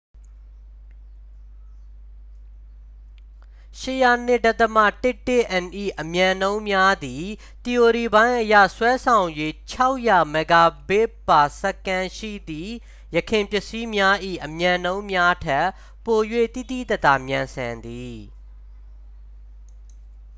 [3.83, 3.85] ၈
[4.29, 5.65] ၀၂.၁၁n၏
[5.99, 7.25] အမြန်နှုန်းများသည်
[7.63, 10.09] သီအိုရီပိုင်းအရ စွမ်းဆောင်ရည် ၆၀
[10.89, 11.63] ၀mbit/s
[12.17, 12.73] ရှိသည့်
[13.15, 15.67] ယခင်ပစ္စည်းများ၏ အမြန်နှုန်းများထက်
[16.05, 16.21] ပို၍
[16.55, 18.17] သိသိသာသာမြန်ဆန်သည်။